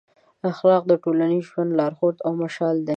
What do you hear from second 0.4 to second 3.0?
اخلاق د ټولنیز ژوند لارښود او مشال دی.